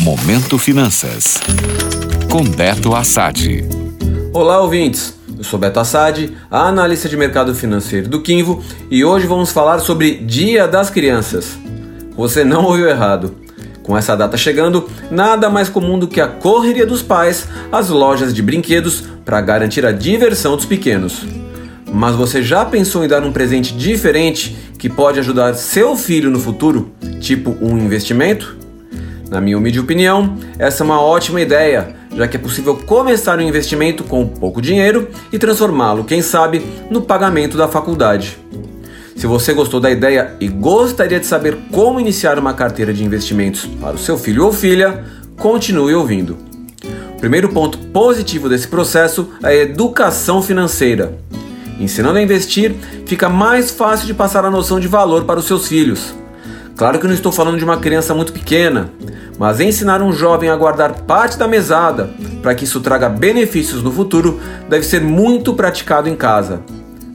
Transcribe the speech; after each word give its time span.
Momento 0.00 0.56
Finanças. 0.56 1.38
Com 2.30 2.42
Beto 2.42 2.94
Assad. 2.94 3.62
Olá, 4.32 4.58
ouvintes. 4.58 5.14
Eu 5.36 5.44
sou 5.44 5.58
Beto 5.58 5.78
Assad, 5.78 6.34
analista 6.50 7.06
de 7.06 7.18
mercado 7.18 7.54
financeiro 7.54 8.08
do 8.08 8.22
Quinvo, 8.22 8.64
e 8.90 9.04
hoje 9.04 9.26
vamos 9.26 9.52
falar 9.52 9.78
sobre 9.80 10.14
Dia 10.14 10.66
das 10.66 10.88
Crianças. 10.88 11.58
Você 12.16 12.44
não 12.44 12.64
ouviu 12.64 12.88
errado. 12.88 13.36
Com 13.82 13.94
essa 13.94 14.16
data 14.16 14.38
chegando, 14.38 14.88
nada 15.10 15.50
mais 15.50 15.68
comum 15.68 15.98
do 15.98 16.08
que 16.08 16.20
a 16.20 16.28
correria 16.28 16.86
dos 16.86 17.02
pais 17.02 17.46
às 17.70 17.90
lojas 17.90 18.32
de 18.32 18.40
brinquedos 18.40 19.04
para 19.22 19.42
garantir 19.42 19.84
a 19.84 19.92
diversão 19.92 20.56
dos 20.56 20.64
pequenos. 20.64 21.26
Mas 21.92 22.16
você 22.16 22.42
já 22.42 22.64
pensou 22.64 23.04
em 23.04 23.08
dar 23.08 23.22
um 23.22 23.32
presente 23.32 23.74
diferente 23.74 24.56
que 24.78 24.88
pode 24.88 25.18
ajudar 25.18 25.52
seu 25.56 25.94
filho 25.94 26.30
no 26.30 26.40
futuro, 26.40 26.90
tipo 27.20 27.54
um 27.60 27.76
investimento? 27.76 28.59
Na 29.30 29.40
minha 29.40 29.56
humilde 29.56 29.78
opinião, 29.78 30.36
essa 30.58 30.82
é 30.82 30.84
uma 30.84 31.00
ótima 31.00 31.40
ideia, 31.40 31.94
já 32.16 32.26
que 32.26 32.36
é 32.36 32.40
possível 32.40 32.76
começar 32.76 33.38
um 33.38 33.42
investimento 33.42 34.02
com 34.02 34.26
pouco 34.26 34.60
dinheiro 34.60 35.08
e 35.32 35.38
transformá-lo, 35.38 36.02
quem 36.02 36.20
sabe, 36.20 36.60
no 36.90 37.00
pagamento 37.00 37.56
da 37.56 37.68
faculdade. 37.68 38.36
Se 39.14 39.28
você 39.28 39.52
gostou 39.52 39.78
da 39.78 39.88
ideia 39.88 40.34
e 40.40 40.48
gostaria 40.48 41.20
de 41.20 41.26
saber 41.26 41.56
como 41.70 42.00
iniciar 42.00 42.40
uma 42.40 42.54
carteira 42.54 42.92
de 42.92 43.04
investimentos 43.04 43.66
para 43.80 43.94
o 43.94 43.98
seu 43.98 44.18
filho 44.18 44.44
ou 44.44 44.52
filha, 44.52 45.04
continue 45.36 45.94
ouvindo. 45.94 46.36
O 47.14 47.20
primeiro 47.20 47.50
ponto 47.50 47.78
positivo 47.78 48.48
desse 48.48 48.66
processo 48.66 49.28
é 49.44 49.48
a 49.48 49.54
educação 49.54 50.42
financeira. 50.42 51.16
Ensinando 51.78 52.18
a 52.18 52.22
investir, 52.22 52.74
fica 53.06 53.28
mais 53.28 53.70
fácil 53.70 54.06
de 54.06 54.14
passar 54.14 54.44
a 54.44 54.50
noção 54.50 54.80
de 54.80 54.88
valor 54.88 55.24
para 55.24 55.38
os 55.38 55.46
seus 55.46 55.68
filhos. 55.68 56.19
Claro 56.80 56.98
que 56.98 57.06
não 57.06 57.12
estou 57.12 57.30
falando 57.30 57.58
de 57.58 57.64
uma 57.64 57.76
criança 57.76 58.14
muito 58.14 58.32
pequena, 58.32 58.90
mas 59.38 59.60
ensinar 59.60 60.00
um 60.00 60.14
jovem 60.14 60.48
a 60.48 60.56
guardar 60.56 61.02
parte 61.02 61.36
da 61.36 61.46
mesada 61.46 62.08
para 62.40 62.54
que 62.54 62.64
isso 62.64 62.80
traga 62.80 63.06
benefícios 63.06 63.82
no 63.82 63.92
futuro 63.92 64.40
deve 64.66 64.86
ser 64.86 65.02
muito 65.02 65.52
praticado 65.52 66.08
em 66.08 66.16
casa. 66.16 66.62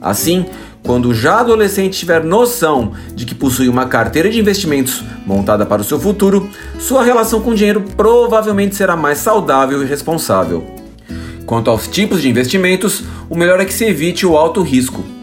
Assim, 0.00 0.46
quando 0.84 1.12
já 1.12 1.40
adolescente 1.40 1.98
tiver 1.98 2.22
noção 2.22 2.92
de 3.12 3.26
que 3.26 3.34
possui 3.34 3.68
uma 3.68 3.86
carteira 3.86 4.30
de 4.30 4.38
investimentos 4.38 5.02
montada 5.26 5.66
para 5.66 5.82
o 5.82 5.84
seu 5.84 5.98
futuro, 5.98 6.48
sua 6.78 7.02
relação 7.02 7.40
com 7.40 7.50
o 7.50 7.56
dinheiro 7.56 7.82
provavelmente 7.96 8.76
será 8.76 8.94
mais 8.94 9.18
saudável 9.18 9.82
e 9.82 9.86
responsável. 9.86 10.64
Quanto 11.44 11.70
aos 11.70 11.88
tipos 11.88 12.22
de 12.22 12.28
investimentos, 12.28 13.02
o 13.28 13.36
melhor 13.36 13.58
é 13.58 13.64
que 13.64 13.74
se 13.74 13.84
evite 13.84 14.24
o 14.24 14.36
alto 14.36 14.62
risco. 14.62 15.15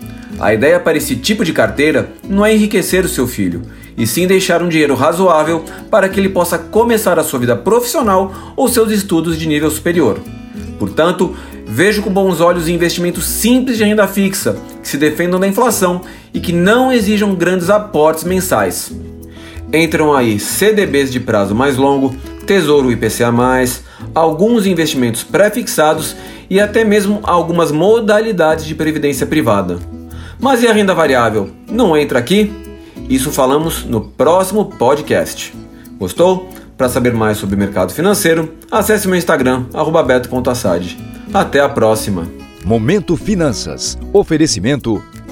A 0.43 0.53
ideia 0.53 0.77
para 0.77 0.97
esse 0.97 1.15
tipo 1.15 1.45
de 1.45 1.53
carteira 1.53 2.11
não 2.27 2.45
é 2.45 2.53
enriquecer 2.53 3.05
o 3.05 3.07
seu 3.07 3.25
filho, 3.25 3.61
e 3.97 4.05
sim 4.05 4.27
deixar 4.27 4.61
um 4.61 4.67
dinheiro 4.67 4.93
razoável 4.93 5.63
para 5.89 6.09
que 6.09 6.19
ele 6.19 6.27
possa 6.27 6.57
começar 6.57 7.17
a 7.17 7.23
sua 7.23 7.39
vida 7.39 7.55
profissional 7.55 8.53
ou 8.53 8.67
seus 8.67 8.91
estudos 8.91 9.39
de 9.39 9.47
nível 9.47 9.71
superior. 9.71 10.19
Portanto, 10.77 11.33
vejo 11.65 12.01
com 12.01 12.09
bons 12.11 12.41
olhos 12.41 12.67
investimentos 12.67 13.25
simples 13.25 13.77
de 13.77 13.85
renda 13.85 14.05
fixa, 14.05 14.57
que 14.81 14.87
se 14.89 14.97
defendam 14.97 15.39
da 15.39 15.47
inflação 15.47 16.01
e 16.33 16.41
que 16.41 16.51
não 16.51 16.91
exijam 16.91 17.33
grandes 17.33 17.69
aportes 17.69 18.25
mensais. 18.25 18.91
Entram 19.71 20.13
aí 20.13 20.41
CDBs 20.41 21.09
de 21.09 21.21
prazo 21.21 21.55
mais 21.55 21.77
longo, 21.77 22.13
Tesouro 22.45 22.91
IPCA+, 22.91 23.31
alguns 24.13 24.65
investimentos 24.65 25.23
pré-fixados 25.23 26.17
e 26.49 26.59
até 26.59 26.83
mesmo 26.83 27.21
algumas 27.23 27.71
modalidades 27.71 28.65
de 28.65 28.75
previdência 28.75 29.25
privada. 29.25 30.02
Mas 30.39 30.61
e 30.63 30.67
a 30.67 30.73
renda 30.73 30.93
variável? 30.93 31.49
Não 31.69 31.95
entra 31.95 32.19
aqui? 32.19 32.51
Isso 33.09 33.31
falamos 33.31 33.83
no 33.85 34.01
próximo 34.01 34.65
podcast. 34.65 35.53
Gostou? 35.97 36.49
Para 36.77 36.89
saber 36.89 37.13
mais 37.13 37.37
sobre 37.37 37.55
o 37.55 37.59
mercado 37.59 37.93
financeiro, 37.93 38.53
acesse 38.71 39.07
meu 39.07 39.17
Instagram, 39.17 39.65
beto.assad. 40.05 40.97
Até 41.33 41.59
a 41.59 41.69
próxima! 41.69 42.27
Momento 42.65 43.17
Finanças. 43.17 43.97
Oferecimento 44.11 45.03